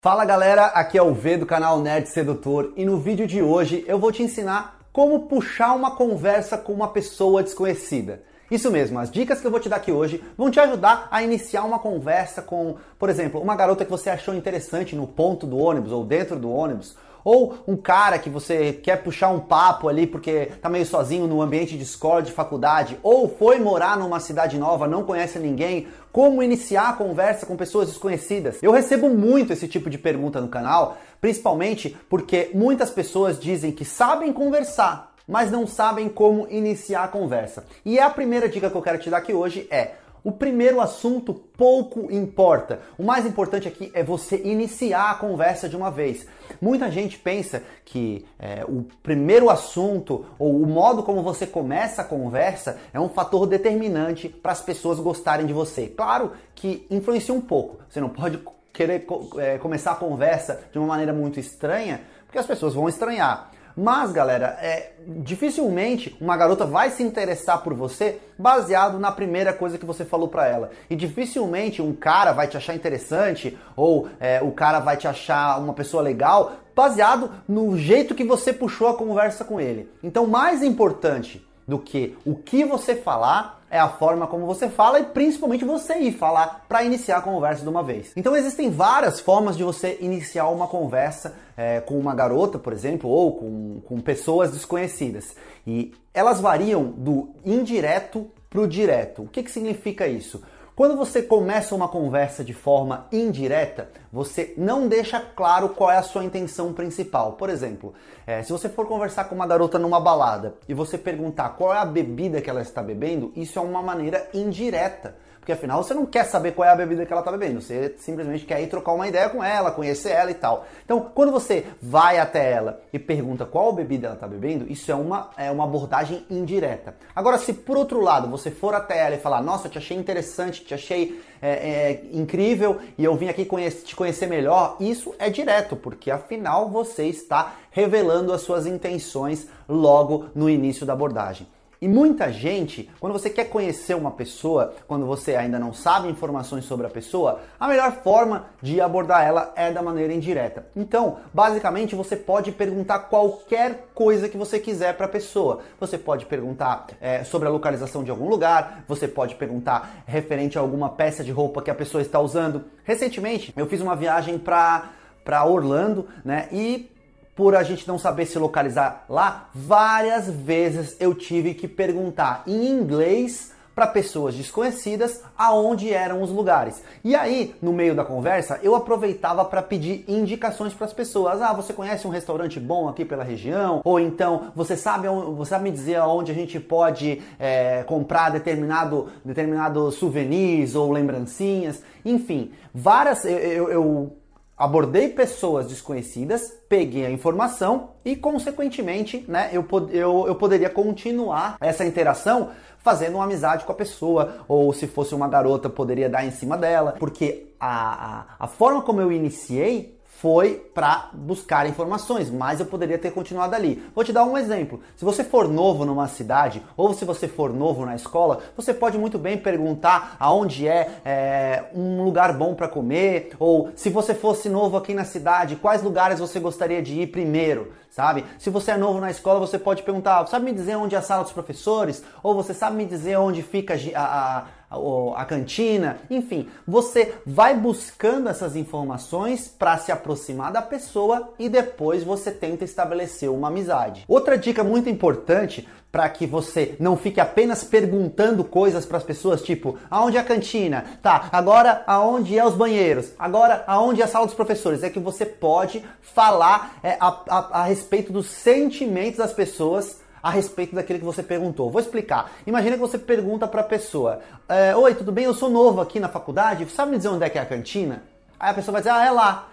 Fala 0.00 0.24
galera, 0.24 0.66
aqui 0.66 0.96
é 0.96 1.02
o 1.02 1.12
V 1.12 1.38
do 1.38 1.44
canal 1.44 1.80
Nerd 1.80 2.08
Sedutor 2.08 2.72
e 2.76 2.84
no 2.84 2.98
vídeo 2.98 3.26
de 3.26 3.42
hoje 3.42 3.84
eu 3.88 3.98
vou 3.98 4.12
te 4.12 4.22
ensinar 4.22 4.78
como 4.92 5.26
puxar 5.26 5.74
uma 5.74 5.96
conversa 5.96 6.56
com 6.56 6.72
uma 6.72 6.86
pessoa 6.86 7.42
desconhecida. 7.42 8.22
Isso 8.48 8.70
mesmo, 8.70 9.00
as 9.00 9.10
dicas 9.10 9.40
que 9.40 9.46
eu 9.48 9.50
vou 9.50 9.58
te 9.58 9.68
dar 9.68 9.74
aqui 9.74 9.90
hoje 9.90 10.22
vão 10.36 10.52
te 10.52 10.60
ajudar 10.60 11.08
a 11.10 11.20
iniciar 11.20 11.64
uma 11.64 11.80
conversa 11.80 12.40
com, 12.40 12.76
por 12.96 13.10
exemplo, 13.10 13.40
uma 13.40 13.56
garota 13.56 13.84
que 13.84 13.90
você 13.90 14.08
achou 14.08 14.36
interessante 14.36 14.94
no 14.94 15.04
ponto 15.04 15.48
do 15.48 15.58
ônibus 15.58 15.90
ou 15.90 16.04
dentro 16.04 16.38
do 16.38 16.48
ônibus, 16.48 16.96
ou 17.24 17.58
um 17.66 17.76
cara 17.76 18.18
que 18.18 18.30
você 18.30 18.72
quer 18.72 19.02
puxar 19.02 19.28
um 19.28 19.40
papo 19.40 19.88
ali 19.88 20.06
porque 20.06 20.46
tá 20.60 20.68
meio 20.68 20.86
sozinho 20.86 21.26
no 21.26 21.42
ambiente 21.42 21.76
de 21.76 21.82
escola, 21.82 22.22
de 22.22 22.32
faculdade, 22.32 22.98
ou 23.02 23.28
foi 23.28 23.58
morar 23.58 23.96
numa 23.96 24.20
cidade 24.20 24.58
nova, 24.58 24.86
não 24.86 25.04
conhece 25.04 25.38
ninguém, 25.38 25.88
como 26.12 26.42
iniciar 26.42 26.88
a 26.88 26.92
conversa 26.94 27.46
com 27.46 27.56
pessoas 27.56 27.88
desconhecidas. 27.88 28.58
Eu 28.62 28.72
recebo 28.72 29.08
muito 29.08 29.52
esse 29.52 29.68
tipo 29.68 29.88
de 29.90 29.98
pergunta 29.98 30.40
no 30.40 30.48
canal, 30.48 30.96
principalmente 31.20 31.96
porque 32.08 32.50
muitas 32.54 32.90
pessoas 32.90 33.38
dizem 33.38 33.72
que 33.72 33.84
sabem 33.84 34.32
conversar, 34.32 35.14
mas 35.26 35.50
não 35.50 35.66
sabem 35.66 36.08
como 36.08 36.46
iniciar 36.50 37.04
a 37.04 37.08
conversa. 37.08 37.64
E 37.84 37.98
a 38.00 38.08
primeira 38.08 38.48
dica 38.48 38.70
que 38.70 38.76
eu 38.76 38.82
quero 38.82 38.98
te 38.98 39.10
dar 39.10 39.18
aqui 39.18 39.32
hoje 39.32 39.66
é 39.70 39.92
o 40.28 40.32
primeiro 40.32 40.78
assunto 40.78 41.32
pouco 41.32 42.12
importa. 42.12 42.80
O 42.98 43.02
mais 43.02 43.24
importante 43.24 43.66
aqui 43.66 43.90
é 43.94 44.04
você 44.04 44.36
iniciar 44.44 45.12
a 45.12 45.14
conversa 45.14 45.70
de 45.70 45.74
uma 45.74 45.90
vez. 45.90 46.26
Muita 46.60 46.90
gente 46.90 47.18
pensa 47.18 47.62
que 47.82 48.26
é, 48.38 48.62
o 48.68 48.84
primeiro 49.02 49.48
assunto 49.48 50.26
ou 50.38 50.60
o 50.60 50.66
modo 50.66 51.02
como 51.02 51.22
você 51.22 51.46
começa 51.46 52.02
a 52.02 52.04
conversa 52.04 52.78
é 52.92 53.00
um 53.00 53.08
fator 53.08 53.46
determinante 53.46 54.28
para 54.28 54.52
as 54.52 54.60
pessoas 54.60 55.00
gostarem 55.00 55.46
de 55.46 55.54
você. 55.54 55.86
Claro 55.86 56.32
que 56.54 56.86
influencia 56.90 57.32
um 57.32 57.40
pouco. 57.40 57.78
Você 57.88 57.98
não 57.98 58.10
pode 58.10 58.38
querer 58.70 59.06
é, 59.38 59.56
começar 59.56 59.92
a 59.92 59.96
conversa 59.96 60.60
de 60.70 60.78
uma 60.78 60.88
maneira 60.88 61.14
muito 61.14 61.40
estranha, 61.40 62.02
porque 62.26 62.38
as 62.38 62.46
pessoas 62.46 62.74
vão 62.74 62.86
estranhar. 62.86 63.50
Mas, 63.80 64.10
galera, 64.10 64.58
é, 64.60 64.90
dificilmente 65.06 66.16
uma 66.20 66.36
garota 66.36 66.66
vai 66.66 66.90
se 66.90 67.00
interessar 67.00 67.62
por 67.62 67.74
você 67.74 68.18
baseado 68.36 68.98
na 68.98 69.12
primeira 69.12 69.52
coisa 69.52 69.78
que 69.78 69.86
você 69.86 70.04
falou 70.04 70.26
para 70.26 70.48
ela. 70.48 70.70
E 70.90 70.96
dificilmente 70.96 71.80
um 71.80 71.94
cara 71.94 72.32
vai 72.32 72.48
te 72.48 72.56
achar 72.56 72.74
interessante 72.74 73.56
ou 73.76 74.08
é, 74.18 74.42
o 74.42 74.50
cara 74.50 74.80
vai 74.80 74.96
te 74.96 75.06
achar 75.06 75.60
uma 75.60 75.72
pessoa 75.72 76.02
legal 76.02 76.54
baseado 76.74 77.30
no 77.46 77.78
jeito 77.78 78.16
que 78.16 78.24
você 78.24 78.52
puxou 78.52 78.88
a 78.88 78.96
conversa 78.96 79.44
com 79.44 79.60
ele. 79.60 79.88
Então, 80.02 80.26
mais 80.26 80.60
importante 80.60 81.46
do 81.68 81.78
que 81.78 82.16
o 82.24 82.34
que 82.34 82.64
você 82.64 82.96
falar 82.96 83.62
é 83.70 83.78
a 83.78 83.90
forma 83.90 84.26
como 84.26 84.46
você 84.46 84.70
fala 84.70 84.98
e 84.98 85.04
principalmente 85.04 85.66
você 85.66 85.98
ir 85.98 86.12
falar 86.12 86.64
para 86.66 86.82
iniciar 86.82 87.18
a 87.18 87.20
conversa 87.20 87.62
de 87.62 87.68
uma 87.68 87.82
vez. 87.82 88.12
Então 88.16 88.34
existem 88.34 88.70
várias 88.70 89.20
formas 89.20 89.54
de 89.54 89.62
você 89.62 89.98
iniciar 90.00 90.48
uma 90.48 90.66
conversa 90.66 91.34
é, 91.54 91.80
com 91.80 91.98
uma 91.98 92.14
garota, 92.14 92.58
por 92.58 92.72
exemplo, 92.72 93.10
ou 93.10 93.36
com, 93.36 93.80
com 93.84 94.00
pessoas 94.00 94.50
desconhecidas. 94.50 95.36
E 95.66 95.92
elas 96.14 96.40
variam 96.40 96.84
do 96.84 97.28
indireto 97.44 98.26
para 98.48 98.62
o 98.62 98.66
direto. 98.66 99.24
O 99.24 99.28
que, 99.28 99.42
que 99.42 99.50
significa 99.50 100.06
isso? 100.06 100.42
Quando 100.78 100.96
você 100.96 101.20
começa 101.20 101.74
uma 101.74 101.88
conversa 101.88 102.44
de 102.44 102.54
forma 102.54 103.08
indireta, 103.10 103.90
você 104.12 104.54
não 104.56 104.86
deixa 104.86 105.18
claro 105.18 105.70
qual 105.70 105.90
é 105.90 105.96
a 105.96 106.04
sua 106.04 106.22
intenção 106.22 106.72
principal. 106.72 107.32
Por 107.32 107.50
exemplo, 107.50 107.94
é, 108.24 108.44
se 108.44 108.52
você 108.52 108.68
for 108.68 108.86
conversar 108.86 109.24
com 109.24 109.34
uma 109.34 109.44
garota 109.44 109.76
numa 109.76 109.98
balada 109.98 110.54
e 110.68 110.74
você 110.74 110.96
perguntar 110.96 111.48
qual 111.56 111.74
é 111.74 111.78
a 111.78 111.84
bebida 111.84 112.40
que 112.40 112.48
ela 112.48 112.62
está 112.62 112.80
bebendo, 112.80 113.32
isso 113.34 113.58
é 113.58 113.62
uma 113.62 113.82
maneira 113.82 114.28
indireta 114.32 115.16
porque 115.48 115.52
afinal 115.54 115.82
você 115.82 115.94
não 115.94 116.04
quer 116.04 116.24
saber 116.24 116.52
qual 116.52 116.68
é 116.68 116.72
a 116.72 116.76
bebida 116.76 117.06
que 117.06 117.12
ela 117.12 117.22
está 117.22 117.32
bebendo, 117.32 117.62
você 117.62 117.94
simplesmente 117.96 118.44
quer 118.44 118.62
ir 118.62 118.66
trocar 118.66 118.92
uma 118.92 119.08
ideia 119.08 119.30
com 119.30 119.42
ela, 119.42 119.70
conhecer 119.70 120.10
ela 120.10 120.30
e 120.30 120.34
tal. 120.34 120.66
Então, 120.84 121.10
quando 121.14 121.32
você 121.32 121.64
vai 121.80 122.18
até 122.18 122.52
ela 122.52 122.82
e 122.92 122.98
pergunta 122.98 123.46
qual 123.46 123.72
bebida 123.72 124.08
ela 124.08 124.14
está 124.14 124.28
bebendo, 124.28 124.70
isso 124.70 124.92
é 124.92 124.94
uma, 124.94 125.30
é 125.38 125.50
uma 125.50 125.64
abordagem 125.64 126.22
indireta. 126.28 126.94
Agora, 127.16 127.38
se 127.38 127.54
por 127.54 127.78
outro 127.78 127.98
lado 128.02 128.28
você 128.28 128.50
for 128.50 128.74
até 128.74 128.98
ela 128.98 129.14
e 129.14 129.18
falar, 129.18 129.40
nossa, 129.40 129.70
te 129.70 129.78
achei 129.78 129.96
interessante, 129.96 130.62
te 130.62 130.74
achei 130.74 131.18
é, 131.40 131.50
é, 131.50 132.02
incrível 132.12 132.76
e 132.98 133.02
eu 133.02 133.16
vim 133.16 133.30
aqui 133.30 133.46
conhece, 133.46 133.86
te 133.86 133.96
conhecer 133.96 134.26
melhor, 134.26 134.76
isso 134.78 135.14
é 135.18 135.30
direto, 135.30 135.76
porque 135.76 136.10
afinal 136.10 136.68
você 136.68 137.06
está 137.06 137.54
revelando 137.70 138.34
as 138.34 138.42
suas 138.42 138.66
intenções 138.66 139.48
logo 139.66 140.26
no 140.34 140.50
início 140.50 140.84
da 140.84 140.92
abordagem. 140.92 141.46
E 141.80 141.86
muita 141.86 142.32
gente, 142.32 142.90
quando 142.98 143.12
você 143.12 143.30
quer 143.30 143.44
conhecer 143.44 143.94
uma 143.94 144.10
pessoa, 144.10 144.74
quando 144.88 145.06
você 145.06 145.36
ainda 145.36 145.60
não 145.60 145.72
sabe 145.72 146.08
informações 146.08 146.64
sobre 146.64 146.86
a 146.86 146.90
pessoa, 146.90 147.40
a 147.58 147.68
melhor 147.68 147.92
forma 148.02 148.46
de 148.60 148.80
abordar 148.80 149.24
ela 149.24 149.52
é 149.54 149.70
da 149.70 149.80
maneira 149.80 150.12
indireta. 150.12 150.66
Então, 150.74 151.18
basicamente, 151.32 151.94
você 151.94 152.16
pode 152.16 152.50
perguntar 152.50 152.98
qualquer 153.00 153.90
coisa 153.94 154.28
que 154.28 154.36
você 154.36 154.58
quiser 154.58 154.96
para 154.96 155.06
a 155.06 155.08
pessoa. 155.10 155.60
Você 155.78 155.96
pode 155.96 156.26
perguntar 156.26 156.86
é, 157.00 157.22
sobre 157.22 157.46
a 157.46 157.50
localização 157.50 158.02
de 158.02 158.10
algum 158.10 158.28
lugar, 158.28 158.84
você 158.88 159.06
pode 159.06 159.36
perguntar 159.36 160.02
referente 160.04 160.58
a 160.58 160.60
alguma 160.60 160.88
peça 160.88 161.22
de 161.22 161.30
roupa 161.30 161.62
que 161.62 161.70
a 161.70 161.74
pessoa 161.74 162.02
está 162.02 162.18
usando. 162.18 162.64
Recentemente, 162.82 163.54
eu 163.56 163.66
fiz 163.66 163.80
uma 163.80 163.94
viagem 163.94 164.36
para 164.36 164.90
para 165.28 165.44
Orlando, 165.44 166.08
né? 166.24 166.48
E 166.50 166.90
por 167.38 167.54
a 167.54 167.62
gente 167.62 167.86
não 167.86 168.00
saber 168.00 168.26
se 168.26 168.36
localizar 168.36 169.04
lá, 169.08 169.48
várias 169.54 170.28
vezes 170.28 170.96
eu 170.98 171.14
tive 171.14 171.54
que 171.54 171.68
perguntar 171.68 172.42
em 172.48 172.66
inglês 172.66 173.52
para 173.76 173.86
pessoas 173.86 174.34
desconhecidas 174.34 175.22
aonde 175.38 175.94
eram 175.94 176.20
os 176.20 176.30
lugares. 176.30 176.82
E 177.04 177.14
aí, 177.14 177.54
no 177.62 177.72
meio 177.72 177.94
da 177.94 178.04
conversa, 178.04 178.58
eu 178.60 178.74
aproveitava 178.74 179.44
para 179.44 179.62
pedir 179.62 180.04
indicações 180.08 180.74
para 180.74 180.86
as 180.86 180.92
pessoas. 180.92 181.40
Ah, 181.40 181.52
você 181.52 181.72
conhece 181.72 182.08
um 182.08 182.10
restaurante 182.10 182.58
bom 182.58 182.88
aqui 182.88 183.04
pela 183.04 183.22
região? 183.22 183.82
Ou 183.84 184.00
então, 184.00 184.50
você 184.52 184.76
sabe, 184.76 185.06
você 185.06 185.50
sabe 185.50 185.62
me 185.62 185.70
dizer 185.70 185.94
aonde 185.94 186.32
a 186.32 186.34
gente 186.34 186.58
pode 186.58 187.22
é, 187.38 187.84
comprar 187.84 188.30
determinado, 188.30 189.10
determinado 189.24 189.92
souvenirs 189.92 190.74
ou 190.74 190.90
lembrancinhas? 190.90 191.80
Enfim, 192.04 192.50
várias. 192.74 193.24
eu, 193.24 193.38
eu, 193.38 193.70
eu 193.70 194.17
abordei 194.58 195.08
pessoas 195.08 195.68
desconhecidas, 195.68 196.52
peguei 196.68 197.06
a 197.06 197.10
informação 197.10 197.90
e, 198.04 198.16
consequentemente, 198.16 199.24
né, 199.28 199.50
eu, 199.52 199.64
eu, 199.90 200.24
eu 200.26 200.34
poderia 200.34 200.68
continuar 200.68 201.56
essa 201.60 201.84
interação 201.84 202.50
fazendo 202.78 203.16
uma 203.16 203.24
amizade 203.24 203.64
com 203.64 203.72
a 203.72 203.74
pessoa, 203.74 204.44
ou 204.48 204.72
se 204.72 204.86
fosse 204.86 205.14
uma 205.14 205.28
garota, 205.28 205.68
poderia 205.68 206.08
dar 206.08 206.24
em 206.24 206.30
cima 206.30 206.56
dela, 206.56 206.96
porque 206.98 207.52
a, 207.60 208.20
a, 208.20 208.24
a 208.38 208.46
forma 208.46 208.82
como 208.82 209.00
eu 209.00 209.12
iniciei 209.12 209.97
foi 210.20 210.56
para 210.74 211.10
buscar 211.12 211.68
informações, 211.68 212.28
mas 212.28 212.58
eu 212.58 212.66
poderia 212.66 212.98
ter 212.98 213.12
continuado 213.12 213.54
ali. 213.54 213.80
Vou 213.94 214.02
te 214.02 214.12
dar 214.12 214.24
um 214.24 214.36
exemplo. 214.36 214.80
Se 214.96 215.04
você 215.04 215.22
for 215.22 215.48
novo 215.48 215.84
numa 215.84 216.08
cidade 216.08 216.60
ou 216.76 216.92
se 216.92 217.04
você 217.04 217.28
for 217.28 217.52
novo 217.52 217.86
na 217.86 217.94
escola, 217.94 218.40
você 218.56 218.74
pode 218.74 218.98
muito 218.98 219.16
bem 219.16 219.38
perguntar 219.38 220.16
aonde 220.18 220.66
é, 220.66 220.90
é 221.04 221.64
um 221.72 222.02
lugar 222.02 222.32
bom 222.32 222.52
para 222.54 222.66
comer, 222.66 223.30
ou 223.38 223.70
se 223.76 223.90
você 223.90 224.12
fosse 224.12 224.48
novo 224.48 224.76
aqui 224.76 224.92
na 224.92 225.04
cidade, 225.04 225.54
quais 225.54 225.84
lugares 225.84 226.18
você 226.18 226.40
gostaria 226.40 226.82
de 226.82 227.00
ir 227.00 227.06
primeiro, 227.06 227.72
sabe? 227.88 228.24
Se 228.40 228.50
você 228.50 228.72
é 228.72 228.76
novo 228.76 229.00
na 229.00 229.12
escola, 229.12 229.38
você 229.38 229.56
pode 229.56 229.84
perguntar, 229.84 230.26
sabe 230.26 230.46
me 230.46 230.52
dizer 230.52 230.76
onde 230.76 230.96
é 230.96 230.98
a 230.98 231.02
sala 231.02 231.22
dos 231.22 231.32
professores? 231.32 232.02
Ou 232.24 232.34
você 232.34 232.52
sabe 232.52 232.76
me 232.76 232.86
dizer 232.86 233.16
onde 233.18 233.40
fica 233.40 233.74
a, 233.94 234.38
a 234.38 234.44
a 234.70 235.24
cantina, 235.24 235.98
enfim, 236.10 236.48
você 236.66 237.14
vai 237.24 237.54
buscando 237.54 238.28
essas 238.28 238.54
informações 238.54 239.48
para 239.48 239.78
se 239.78 239.90
aproximar 239.90 240.52
da 240.52 240.60
pessoa 240.60 241.32
e 241.38 241.48
depois 241.48 242.04
você 242.04 242.30
tenta 242.30 242.64
estabelecer 242.64 243.30
uma 243.30 243.48
amizade. 243.48 244.04
Outra 244.06 244.36
dica 244.36 244.62
muito 244.62 244.88
importante 244.88 245.66
para 245.90 246.08
que 246.10 246.26
você 246.26 246.76
não 246.78 246.96
fique 246.96 247.18
apenas 247.18 247.64
perguntando 247.64 248.44
coisas 248.44 248.84
para 248.84 248.98
as 248.98 249.04
pessoas, 249.04 249.42
tipo, 249.42 249.78
aonde 249.90 250.18
é 250.18 250.20
a 250.20 250.24
cantina? 250.24 250.84
Tá, 251.02 251.30
agora 251.32 251.82
aonde 251.86 252.38
é 252.38 252.44
os 252.44 252.54
banheiros? 252.54 253.12
Agora 253.18 253.64
aonde 253.66 254.02
é 254.02 254.04
a 254.04 254.08
sala 254.08 254.26
dos 254.26 254.34
professores? 254.34 254.82
É 254.82 254.90
que 254.90 255.00
você 255.00 255.24
pode 255.24 255.82
falar 256.02 256.78
é, 256.82 256.98
a, 257.00 257.08
a, 257.28 257.60
a 257.60 257.64
respeito 257.64 258.12
dos 258.12 258.26
sentimentos 258.26 259.18
das 259.18 259.32
pessoas 259.32 260.00
a 260.28 260.30
respeito 260.30 260.74
daquilo 260.74 260.98
que 260.98 261.04
você 261.04 261.22
perguntou. 261.22 261.70
Vou 261.70 261.80
explicar. 261.80 262.30
Imagina 262.46 262.76
que 262.76 262.80
você 262.80 262.98
pergunta 262.98 263.48
para 263.48 263.62
a 263.62 263.64
pessoa: 263.64 264.20
é, 264.48 264.76
Oi, 264.76 264.94
tudo 264.94 265.10
bem? 265.10 265.24
Eu 265.24 265.34
sou 265.34 265.48
novo 265.48 265.80
aqui 265.80 265.98
na 265.98 266.08
faculdade. 266.08 266.68
Sabe 266.70 266.92
me 266.92 266.96
dizer 266.98 267.08
onde 267.08 267.24
é 267.24 267.30
que 267.30 267.38
é 267.38 267.40
a 267.40 267.46
cantina? 267.46 268.02
Aí 268.38 268.50
a 268.50 268.54
pessoa 268.54 268.74
vai 268.74 268.82
dizer: 268.82 268.90
Ah, 268.90 269.04
é 269.04 269.10
lá. 269.10 269.48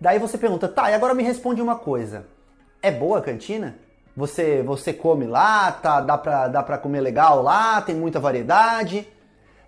Daí 0.00 0.18
você 0.18 0.36
pergunta: 0.36 0.66
Tá, 0.66 0.90
e 0.90 0.94
agora 0.94 1.14
me 1.14 1.22
responde 1.22 1.62
uma 1.62 1.76
coisa: 1.76 2.26
É 2.82 2.90
boa 2.90 3.18
a 3.18 3.22
cantina? 3.22 3.76
Você, 4.16 4.62
você 4.62 4.92
come 4.92 5.26
lá? 5.26 5.70
Tá, 5.70 6.00
dá, 6.00 6.18
pra, 6.18 6.48
dá 6.48 6.62
comer 6.78 7.00
legal 7.00 7.40
lá? 7.40 7.80
Tem 7.80 7.94
muita 7.94 8.18
variedade? 8.18 9.06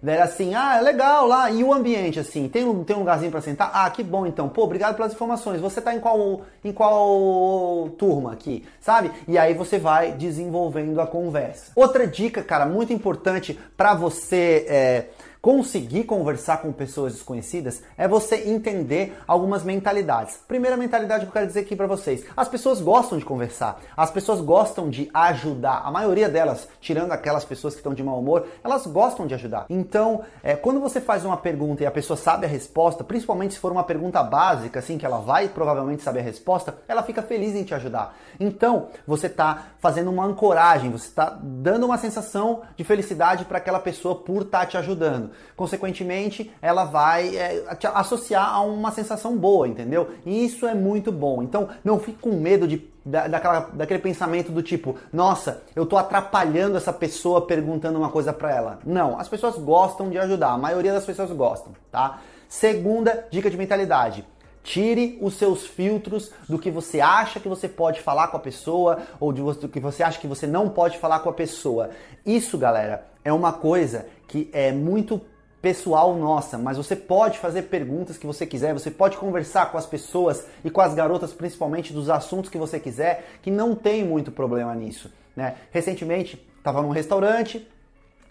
Era 0.04 0.24
assim, 0.24 0.54
ah, 0.54 0.76
é 0.76 0.80
legal 0.80 1.26
lá. 1.26 1.50
E 1.50 1.62
o 1.62 1.72
ambiente, 1.72 2.18
assim, 2.18 2.48
tem 2.48 2.64
um, 2.64 2.82
tem 2.82 2.96
um 2.96 3.00
lugarzinho 3.00 3.30
para 3.30 3.40
sentar? 3.40 3.70
Ah, 3.74 3.88
que 3.90 4.02
bom 4.02 4.26
então. 4.26 4.48
Pô, 4.48 4.64
obrigado 4.64 4.96
pelas 4.96 5.12
informações. 5.12 5.60
Você 5.60 5.80
tá 5.80 5.94
em 5.94 6.00
qual, 6.00 6.42
em 6.64 6.72
qual 6.72 7.90
turma 7.98 8.32
aqui, 8.32 8.64
sabe? 8.80 9.10
E 9.28 9.36
aí 9.36 9.52
você 9.52 9.78
vai 9.78 10.12
desenvolvendo 10.12 11.00
a 11.00 11.06
conversa. 11.06 11.72
Outra 11.76 12.06
dica, 12.06 12.42
cara, 12.42 12.64
muito 12.64 12.92
importante 12.92 13.58
para 13.76 13.94
você 13.94 14.66
é, 14.68 15.04
Conseguir 15.42 16.04
conversar 16.04 16.58
com 16.58 16.70
pessoas 16.70 17.14
desconhecidas 17.14 17.82
é 17.96 18.06
você 18.06 18.50
entender 18.50 19.16
algumas 19.26 19.64
mentalidades. 19.64 20.36
Primeira 20.46 20.76
mentalidade 20.76 21.24
que 21.24 21.28
eu 21.30 21.32
quero 21.32 21.46
dizer 21.46 21.60
aqui 21.60 21.74
para 21.74 21.86
vocês: 21.86 22.26
as 22.36 22.46
pessoas 22.46 22.82
gostam 22.82 23.16
de 23.16 23.24
conversar, 23.24 23.80
as 23.96 24.10
pessoas 24.10 24.42
gostam 24.42 24.90
de 24.90 25.08
ajudar. 25.14 25.80
A 25.82 25.90
maioria 25.90 26.28
delas, 26.28 26.68
tirando 26.78 27.12
aquelas 27.12 27.42
pessoas 27.42 27.72
que 27.72 27.80
estão 27.80 27.94
de 27.94 28.02
mau 28.02 28.18
humor, 28.18 28.48
elas 28.62 28.86
gostam 28.86 29.26
de 29.26 29.32
ajudar. 29.32 29.64
Então, 29.70 30.20
é, 30.42 30.54
quando 30.54 30.78
você 30.78 31.00
faz 31.00 31.24
uma 31.24 31.38
pergunta 31.38 31.82
e 31.82 31.86
a 31.86 31.90
pessoa 31.90 32.18
sabe 32.18 32.44
a 32.44 32.48
resposta, 32.48 33.02
principalmente 33.02 33.54
se 33.54 33.60
for 33.60 33.72
uma 33.72 33.84
pergunta 33.84 34.22
básica, 34.22 34.80
assim, 34.80 34.98
que 34.98 35.06
ela 35.06 35.20
vai 35.20 35.48
provavelmente 35.48 36.02
saber 36.02 36.20
a 36.20 36.24
resposta, 36.24 36.76
ela 36.86 37.02
fica 37.02 37.22
feliz 37.22 37.54
em 37.54 37.64
te 37.64 37.74
ajudar. 37.74 38.14
Então, 38.38 38.88
você 39.06 39.26
está 39.26 39.68
fazendo 39.78 40.10
uma 40.10 40.26
ancoragem, 40.26 40.90
você 40.90 41.06
está 41.06 41.38
dando 41.42 41.86
uma 41.86 41.96
sensação 41.96 42.60
de 42.76 42.84
felicidade 42.84 43.46
para 43.46 43.56
aquela 43.56 43.80
pessoa 43.80 44.16
por 44.16 44.42
estar 44.42 44.60
tá 44.60 44.66
te 44.66 44.76
ajudando. 44.76 45.29
Consequentemente, 45.56 46.50
ela 46.60 46.84
vai 46.84 47.36
é, 47.36 47.64
associar 47.94 48.54
a 48.54 48.60
uma 48.60 48.90
sensação 48.90 49.36
boa, 49.36 49.68
entendeu? 49.68 50.10
E 50.24 50.44
isso 50.44 50.66
é 50.66 50.74
muito 50.74 51.10
bom. 51.10 51.42
Então, 51.42 51.68
não 51.84 51.98
fique 51.98 52.18
com 52.18 52.32
medo 52.32 52.66
de 52.66 52.90
da, 53.04 53.26
daquela, 53.26 53.60
daquele 53.72 53.98
pensamento 53.98 54.52
do 54.52 54.62
tipo, 54.62 54.96
nossa, 55.12 55.62
eu 55.74 55.86
tô 55.86 55.96
atrapalhando 55.96 56.76
essa 56.76 56.92
pessoa 56.92 57.46
perguntando 57.46 57.98
uma 57.98 58.10
coisa 58.10 58.32
para 58.32 58.54
ela. 58.54 58.78
Não, 58.84 59.18
as 59.18 59.28
pessoas 59.28 59.56
gostam 59.56 60.10
de 60.10 60.18
ajudar, 60.18 60.50
a 60.50 60.58
maioria 60.58 60.92
das 60.92 61.04
pessoas 61.04 61.30
gostam, 61.30 61.72
tá? 61.90 62.20
Segunda 62.48 63.26
dica 63.30 63.50
de 63.50 63.56
mentalidade. 63.56 64.24
Tire 64.62 65.18
os 65.20 65.34
seus 65.34 65.66
filtros 65.66 66.30
do 66.48 66.58
que 66.58 66.70
você 66.70 67.00
acha 67.00 67.40
que 67.40 67.48
você 67.48 67.68
pode 67.68 68.00
falar 68.00 68.28
com 68.28 68.36
a 68.36 68.40
pessoa 68.40 68.98
ou 69.18 69.32
do 69.32 69.68
que 69.68 69.80
você 69.80 70.02
acha 70.02 70.20
que 70.20 70.26
você 70.26 70.46
não 70.46 70.68
pode 70.68 70.98
falar 70.98 71.20
com 71.20 71.30
a 71.30 71.32
pessoa. 71.32 71.90
Isso, 72.24 72.58
galera, 72.58 73.06
é 73.24 73.32
uma 73.32 73.52
coisa 73.52 74.06
que 74.28 74.50
é 74.52 74.70
muito 74.70 75.20
pessoal 75.60 76.14
nossa, 76.14 76.56
mas 76.56 76.76
você 76.76 76.96
pode 76.96 77.38
fazer 77.38 77.62
perguntas 77.62 78.16
que 78.16 78.26
você 78.26 78.46
quiser, 78.46 78.72
você 78.72 78.90
pode 78.90 79.16
conversar 79.18 79.70
com 79.70 79.76
as 79.76 79.86
pessoas 79.86 80.46
e 80.64 80.70
com 80.70 80.80
as 80.80 80.94
garotas 80.94 81.32
principalmente 81.32 81.92
dos 81.92 82.08
assuntos 82.08 82.50
que 82.50 82.56
você 82.56 82.80
quiser, 82.80 83.26
que 83.42 83.50
não 83.50 83.74
tem 83.74 84.02
muito 84.04 84.32
problema 84.32 84.74
nisso. 84.74 85.12
Né? 85.36 85.56
Recentemente 85.70 86.42
estava 86.58 86.82
num 86.82 86.90
restaurante, 86.90 87.66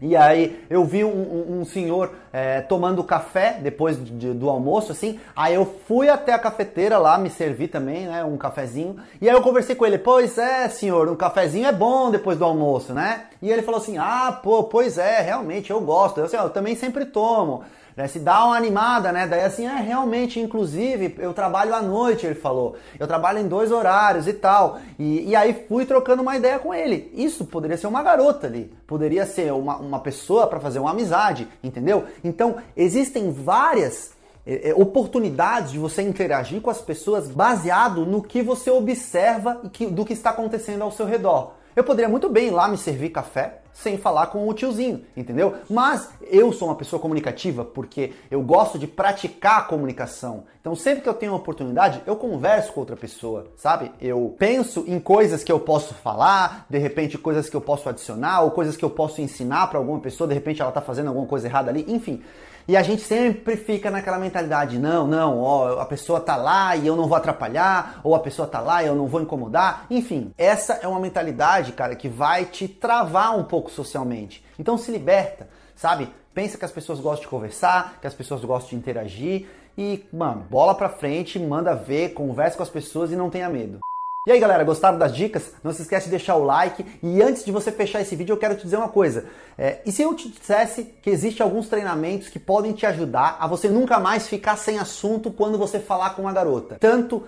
e 0.02 0.16
aí 0.16 0.66
eu 0.70 0.86
vi 0.86 1.04
um, 1.04 1.10
um, 1.10 1.60
um 1.60 1.66
senhor 1.66 2.14
é, 2.32 2.62
tomando 2.62 3.04
café 3.04 3.60
depois 3.62 3.98
de, 4.04 4.34
do 4.34 4.50
almoço, 4.50 4.92
assim. 4.92 5.20
Aí 5.36 5.56
eu 5.56 5.66
fui 5.88 6.08
até 6.08 6.34
a 6.34 6.40
cafeteira 6.40 6.98
lá, 6.98 7.18
me 7.18 7.30
servi 7.30 7.68
também, 7.68 8.08
né? 8.08 8.24
Um 8.24 8.38
cafezinho. 8.38 8.96
E 9.22 9.30
aí 9.30 9.36
eu 9.36 9.42
conversei 9.42 9.76
com 9.76 9.86
ele, 9.86 9.98
pois 9.98 10.38
é, 10.38 10.70
senhor, 10.70 11.10
um 11.10 11.16
cafezinho 11.16 11.68
é 11.68 11.74
bom 11.74 12.10
depois 12.10 12.38
do 12.38 12.46
almoço, 12.46 12.94
né? 12.94 13.26
E 13.42 13.52
ele 13.52 13.62
falou 13.62 13.82
assim: 13.82 13.98
ah, 13.98 14.40
pô, 14.42 14.64
pois 14.64 14.98
é, 14.98 15.20
realmente, 15.20 15.70
eu 15.70 15.82
gosto. 15.82 16.20
Eu, 16.20 16.26
assim, 16.26 16.38
eu 16.38 16.50
também 16.50 16.76
sempre 16.76 17.06
tomo 17.06 17.64
né? 17.96 18.08
Se 18.08 18.20
dá 18.20 18.46
uma 18.46 18.56
animada, 18.56 19.12
né? 19.12 19.28
Daí 19.28 19.42
assim, 19.42 19.66
é 19.66 19.76
realmente, 19.76 20.40
inclusive, 20.40 21.16
eu 21.20 21.34
trabalho 21.34 21.74
à 21.74 21.82
noite, 21.82 22.26
ele 22.26 22.36
falou. 22.36 22.76
Eu 23.00 23.08
trabalho 23.08 23.40
em 23.40 23.48
dois 23.48 23.72
horários 23.72 24.28
e 24.28 24.34
tal. 24.34 24.80
E, 24.98 25.30
e 25.30 25.36
aí 25.36 25.66
fui 25.68 25.86
trocando 25.86 26.22
uma 26.22 26.36
ideia 26.36 26.60
com 26.60 26.74
ele. 26.74 27.12
Isso 27.14 27.46
poderia 27.46 27.78
ser 27.78 27.88
uma 27.88 28.02
garota 28.02 28.48
ali, 28.48 28.72
poderia 28.88 29.26
ser 29.26 29.52
uma, 29.54 29.78
uma 29.78 30.00
pessoa 30.00 30.48
para 30.48 30.60
fazer 30.60 30.80
uma 30.80 30.92
amizade, 30.92 31.48
entendeu? 31.64 32.06
Então, 32.24 32.58
existem 32.76 33.32
várias 33.32 34.12
é, 34.46 34.70
é, 34.70 34.74
oportunidades 34.74 35.72
de 35.72 35.78
você 35.78 36.02
interagir 36.02 36.62
com 36.62 36.70
as 36.70 36.82
pessoas 36.82 37.28
baseado 37.28 38.06
no 38.06 38.24
que 38.24 38.42
você 38.42 38.72
observa 38.72 39.60
e 39.64 39.70
que, 39.70 39.86
do 39.86 40.06
que 40.06 40.14
está 40.14 40.32
acontecendo 40.32 40.82
ao 40.82 40.92
seu 40.92 41.06
redor. 41.06 41.54
Eu 41.76 41.84
poderia 41.84 42.10
muito 42.10 42.28
bem 42.30 42.48
ir 42.48 42.52
lá 42.52 42.68
me 42.68 42.78
servir 42.78 43.10
café 43.10 43.60
sem 43.74 43.98
falar 43.98 44.28
com 44.28 44.48
o 44.48 44.54
tiozinho, 44.54 45.06
entendeu? 45.16 45.56
Mas 45.70 46.10
eu 46.22 46.52
sou 46.52 46.68
uma 46.68 46.76
pessoa 46.76 47.02
comunicativa 47.02 47.64
porque 47.64 48.14
eu 48.30 48.42
gosto 48.42 48.78
de 48.78 48.88
praticar 48.88 49.60
a 49.60 49.64
comunicação. 49.64 50.44
Então 50.60 50.76
sempre 50.76 51.02
que 51.02 51.10
eu 51.10 51.14
tenho 51.14 51.32
uma 51.32 51.40
oportunidade, 51.40 52.02
eu 52.06 52.16
converso 52.16 52.74
com 52.74 52.82
outra 52.82 52.96
pessoa, 52.96 53.48
sabe? 53.56 53.92
Eu 54.02 54.36
penso 54.38 54.84
em 54.88 55.00
coisas 55.00 55.44
que 55.44 55.52
eu 55.52 55.60
posso 55.60 55.94
falar, 55.94 56.66
de 56.70 56.78
repente 56.78 57.18
coisas 57.18 57.50
que 57.50 57.56
eu 57.56 57.62
posso 57.62 57.88
adicionar 57.88 58.42
ou 58.42 58.52
coisas 58.52 58.76
que 58.76 58.84
eu 58.84 58.90
posso 58.90 59.22
ensinar 59.22 59.68
para 59.68 59.80
alguma 59.80 60.00
pessoa, 60.00 60.28
de 60.28 60.34
repente 60.34 60.62
ela 60.62 60.72
tá 60.72 60.82
fazendo 60.82 61.08
alguma 61.08 61.26
coisa 61.26 61.48
errada 61.48 61.70
ali, 61.70 61.86
enfim. 61.88 62.22
E 62.70 62.78
a 62.78 62.84
gente 62.84 63.02
sempre 63.02 63.58
fica 63.58 63.90
naquela 63.90 64.20
mentalidade, 64.20 64.78
não, 64.78 65.08
não, 65.08 65.40
ó, 65.40 65.80
a 65.80 65.86
pessoa 65.88 66.20
tá 66.20 66.36
lá 66.36 66.76
e 66.76 66.86
eu 66.86 66.96
não 66.96 67.08
vou 67.08 67.18
atrapalhar, 67.18 68.00
ou 68.04 68.14
a 68.14 68.20
pessoa 68.20 68.48
tá 68.48 68.60
lá 68.60 68.84
e 68.84 68.86
eu 68.86 68.94
não 68.94 69.08
vou 69.08 69.20
incomodar. 69.20 69.88
Enfim, 69.90 70.32
essa 70.38 70.74
é 70.74 70.88
uma 70.88 71.00
mentalidade, 71.00 71.72
cara, 71.72 71.96
que 71.96 72.08
vai 72.08 72.46
te 72.46 72.68
travar 72.68 73.36
um 73.36 73.44
pouco 73.44 73.59
socialmente. 73.68 74.44
Então 74.58 74.78
se 74.78 74.92
liberta, 74.92 75.50
sabe? 75.76 76.10
Pensa 76.34 76.58
que 76.58 76.66
as 76.66 76.72
pessoas 76.72 77.00
gostam 77.00 77.24
de 77.24 77.28
conversar, 77.28 77.98
que 78.00 78.08
as 78.08 78.14
pessoas 78.14 78.46
gostam 78.46 78.70
de 78.70 78.76
interagir 78.76 79.48
e, 79.78 80.06
mano, 80.14 80.46
bola 80.50 80.76
pra 80.76 80.90
frente, 80.90 81.40
manda 81.40 81.74
ver, 81.74 82.14
conversa 82.14 82.58
com 82.58 82.64
as 82.64 82.70
pessoas 82.70 83.12
e 83.12 83.16
não 83.16 83.30
tenha 83.30 83.50
medo. 83.50 83.80
E 84.28 84.32
aí 84.32 84.40
galera, 84.40 84.64
gostaram 84.64 84.98
das 84.98 85.16
dicas? 85.16 85.54
Não 85.64 85.72
se 85.72 85.82
esquece 85.82 86.06
de 86.06 86.12
deixar 86.12 86.36
o 86.36 86.44
like 86.44 86.86
e 87.02 87.22
antes 87.22 87.44
de 87.44 87.52
você 87.52 87.72
fechar 87.72 88.02
esse 88.02 88.16
vídeo 88.16 88.34
eu 88.34 88.38
quero 88.38 88.56
te 88.56 88.64
dizer 88.64 88.76
uma 88.76 88.90
coisa. 88.90 89.26
É, 89.58 89.80
e 89.86 89.92
se 89.92 90.02
eu 90.02 90.14
te 90.14 90.30
dissesse 90.30 90.84
que 91.02 91.10
existe 91.10 91.42
alguns 91.42 91.68
treinamentos 91.68 92.28
que 92.30 92.38
podem 92.38 92.74
te 92.74 92.86
ajudar 92.86 93.38
a 93.40 93.48
você 93.48 93.70
nunca 93.70 93.98
mais 93.98 94.28
ficar 94.28 94.58
sem 94.58 94.78
assunto 94.78 95.32
quando 95.32 95.58
você 95.58 95.80
falar 95.80 96.12
com 96.12 96.24
uma 96.24 96.34
garota? 96.34 96.76
Tanto 96.80 97.24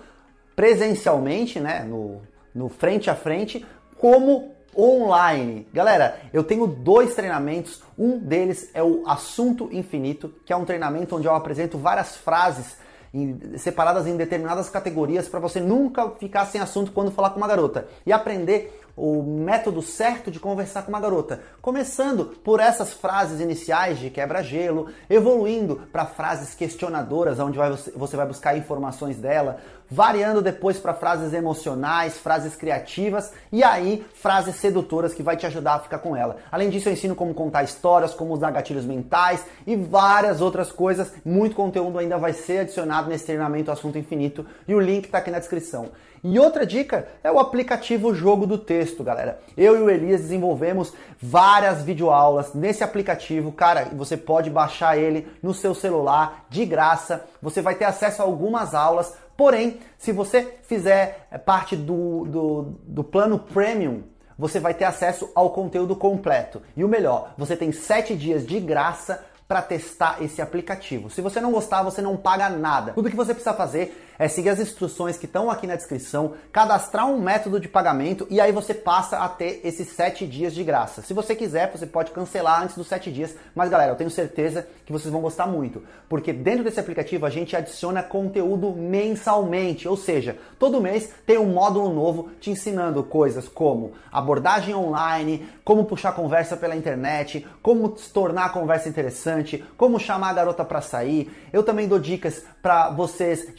presencialmente, 0.54 1.58
né, 1.58 1.82
no, 1.82 2.20
no 2.54 2.68
frente 2.68 3.08
a 3.08 3.14
frente, 3.14 3.64
como 3.98 4.54
online. 4.76 5.66
Galera, 5.72 6.20
eu 6.32 6.42
tenho 6.42 6.66
dois 6.66 7.14
treinamentos. 7.14 7.82
Um 7.98 8.18
deles 8.18 8.70
é 8.74 8.82
o 8.82 9.02
Assunto 9.06 9.68
Infinito, 9.72 10.32
que 10.44 10.52
é 10.52 10.56
um 10.56 10.64
treinamento 10.64 11.16
onde 11.16 11.26
eu 11.26 11.34
apresento 11.34 11.78
várias 11.78 12.16
frases 12.16 12.76
em, 13.12 13.58
separadas 13.58 14.06
em 14.06 14.16
determinadas 14.16 14.70
categorias 14.70 15.28
para 15.28 15.40
você 15.40 15.60
nunca 15.60 16.10
ficar 16.10 16.46
sem 16.46 16.60
assunto 16.60 16.92
quando 16.92 17.10
falar 17.10 17.30
com 17.30 17.38
uma 17.38 17.48
garota 17.48 17.86
e 18.06 18.12
aprender 18.12 18.80
o 18.96 19.22
método 19.22 19.80
certo 19.80 20.30
de 20.30 20.38
conversar 20.38 20.82
com 20.82 20.90
uma 20.90 21.00
garota, 21.00 21.40
começando 21.60 22.26
por 22.44 22.60
essas 22.60 22.92
frases 22.92 23.40
iniciais 23.40 23.98
de 23.98 24.10
quebra-gelo, 24.10 24.88
evoluindo 25.08 25.76
para 25.90 26.06
frases 26.06 26.54
questionadoras, 26.54 27.38
onde 27.38 27.58
vai, 27.58 27.70
você 27.70 28.16
vai 28.16 28.26
buscar 28.26 28.56
informações 28.56 29.16
dela, 29.16 29.58
variando 29.90 30.40
depois 30.40 30.78
para 30.78 30.94
frases 30.94 31.34
emocionais, 31.34 32.16
frases 32.16 32.56
criativas 32.56 33.30
e 33.50 33.62
aí 33.62 34.04
frases 34.14 34.56
sedutoras 34.56 35.12
que 35.12 35.22
vai 35.22 35.36
te 35.36 35.46
ajudar 35.46 35.74
a 35.74 35.80
ficar 35.80 35.98
com 35.98 36.16
ela. 36.16 36.36
Além 36.50 36.70
disso, 36.70 36.88
eu 36.88 36.92
ensino 36.92 37.14
como 37.14 37.34
contar 37.34 37.62
histórias, 37.62 38.14
como 38.14 38.32
usar 38.32 38.50
gatilhos 38.50 38.86
mentais 38.86 39.44
e 39.66 39.76
várias 39.76 40.40
outras 40.40 40.72
coisas. 40.72 41.12
Muito 41.24 41.54
conteúdo 41.54 41.98
ainda 41.98 42.16
vai 42.16 42.32
ser 42.32 42.60
adicionado 42.60 43.08
nesse 43.08 43.26
treinamento 43.26 43.70
Assunto 43.70 43.98
Infinito 43.98 44.46
e 44.66 44.74
o 44.74 44.80
link 44.80 45.04
está 45.04 45.18
aqui 45.18 45.30
na 45.30 45.38
descrição. 45.38 45.90
E 46.24 46.38
outra 46.38 46.64
dica 46.64 47.08
é 47.24 47.32
o 47.32 47.40
aplicativo 47.40 48.14
Jogo 48.14 48.46
do 48.46 48.56
Texto, 48.56 49.02
galera. 49.02 49.40
Eu 49.56 49.76
e 49.76 49.82
o 49.82 49.90
Elias 49.90 50.20
desenvolvemos 50.20 50.92
várias 51.20 51.82
videoaulas 51.82 52.54
nesse 52.54 52.84
aplicativo. 52.84 53.50
Cara, 53.50 53.86
você 53.92 54.16
pode 54.16 54.48
baixar 54.48 54.96
ele 54.96 55.26
no 55.42 55.52
seu 55.52 55.74
celular 55.74 56.46
de 56.48 56.64
graça. 56.64 57.24
Você 57.42 57.60
vai 57.60 57.74
ter 57.74 57.86
acesso 57.86 58.22
a 58.22 58.24
algumas 58.24 58.72
aulas. 58.72 59.14
Porém, 59.36 59.80
se 59.98 60.12
você 60.12 60.58
fizer 60.62 61.26
é, 61.28 61.38
parte 61.38 61.74
do, 61.74 62.24
do, 62.26 62.62
do 62.84 63.02
plano 63.02 63.40
Premium, 63.40 64.04
você 64.38 64.60
vai 64.60 64.74
ter 64.74 64.84
acesso 64.84 65.28
ao 65.34 65.50
conteúdo 65.50 65.96
completo. 65.96 66.62
E 66.76 66.84
o 66.84 66.88
melhor, 66.88 67.34
você 67.36 67.56
tem 67.56 67.72
7 67.72 68.14
dias 68.14 68.46
de 68.46 68.60
graça 68.60 69.24
para 69.48 69.60
testar 69.60 70.22
esse 70.22 70.40
aplicativo. 70.40 71.10
Se 71.10 71.20
você 71.20 71.40
não 71.40 71.52
gostar, 71.52 71.82
você 71.82 72.00
não 72.00 72.16
paga 72.16 72.48
nada. 72.48 72.92
Tudo 72.92 73.10
que 73.10 73.16
você 73.16 73.34
precisa 73.34 73.52
fazer 73.52 74.01
é 74.18 74.28
seguir 74.28 74.50
as 74.50 74.60
instruções 74.60 75.16
que 75.16 75.26
estão 75.26 75.50
aqui 75.50 75.66
na 75.66 75.76
descrição, 75.76 76.34
cadastrar 76.52 77.06
um 77.06 77.20
método 77.20 77.58
de 77.58 77.68
pagamento 77.68 78.26
e 78.30 78.40
aí 78.40 78.52
você 78.52 78.74
passa 78.74 79.18
a 79.18 79.28
ter 79.28 79.60
esses 79.64 79.88
7 79.88 80.26
dias 80.26 80.54
de 80.54 80.62
graça. 80.64 81.02
Se 81.02 81.14
você 81.14 81.34
quiser, 81.34 81.70
você 81.70 81.86
pode 81.86 82.12
cancelar 82.12 82.62
antes 82.62 82.76
dos 82.76 82.86
7 82.86 83.10
dias, 83.10 83.34
mas 83.54 83.70
galera, 83.70 83.92
eu 83.92 83.96
tenho 83.96 84.10
certeza 84.10 84.66
que 84.84 84.92
vocês 84.92 85.10
vão 85.10 85.20
gostar 85.20 85.46
muito, 85.46 85.82
porque 86.08 86.32
dentro 86.32 86.64
desse 86.64 86.80
aplicativo 86.80 87.26
a 87.26 87.30
gente 87.30 87.56
adiciona 87.56 88.02
conteúdo 88.02 88.72
mensalmente, 88.72 89.88
ou 89.88 89.96
seja, 89.96 90.36
todo 90.58 90.80
mês 90.80 91.10
tem 91.26 91.38
um 91.38 91.46
módulo 91.52 91.92
novo 91.92 92.30
te 92.40 92.50
ensinando 92.50 93.02
coisas 93.02 93.48
como 93.48 93.92
abordagem 94.10 94.74
online, 94.74 95.48
como 95.64 95.84
puxar 95.84 96.12
conversa 96.12 96.56
pela 96.56 96.76
internet, 96.76 97.46
como 97.62 97.88
tornar 97.88 98.46
a 98.46 98.50
conversa 98.50 98.88
interessante, 98.88 99.64
como 99.76 99.98
chamar 99.98 100.30
a 100.30 100.34
garota 100.34 100.64
para 100.64 100.80
sair. 100.80 101.30
Eu 101.52 101.62
também 101.62 101.88
dou 101.88 101.98
dicas 101.98 102.44
para 102.60 102.90
vocês 102.90 103.52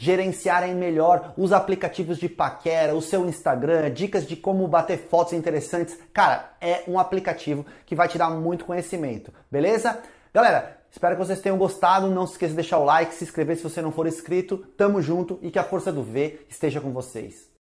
gerenciarem 0.54 0.74
melhor 0.74 1.32
os 1.36 1.52
aplicativos 1.52 2.18
de 2.18 2.28
paquera, 2.28 2.94
o 2.94 3.02
seu 3.02 3.26
Instagram, 3.26 3.90
dicas 3.90 4.26
de 4.26 4.36
como 4.36 4.68
bater 4.68 4.98
fotos 5.08 5.32
interessantes. 5.32 5.98
Cara, 6.12 6.52
é 6.60 6.84
um 6.86 6.98
aplicativo 6.98 7.66
que 7.84 7.94
vai 7.94 8.08
te 8.08 8.18
dar 8.18 8.30
muito 8.30 8.64
conhecimento, 8.64 9.32
beleza? 9.50 9.98
Galera, 10.32 10.78
espero 10.90 11.16
que 11.16 11.24
vocês 11.24 11.40
tenham 11.40 11.58
gostado. 11.58 12.08
Não 12.08 12.26
se 12.26 12.32
esqueça 12.32 12.50
de 12.50 12.56
deixar 12.56 12.78
o 12.78 12.84
like, 12.84 13.14
se 13.14 13.24
inscrever 13.24 13.56
se 13.56 13.62
você 13.62 13.80
não 13.82 13.92
for 13.92 14.06
inscrito. 14.06 14.58
Tamo 14.76 15.00
junto 15.00 15.38
e 15.42 15.50
que 15.50 15.58
a 15.58 15.64
força 15.64 15.92
do 15.92 16.02
V 16.02 16.40
esteja 16.48 16.80
com 16.80 16.92
vocês. 16.92 17.53